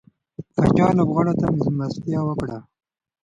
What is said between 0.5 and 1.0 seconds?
پاچا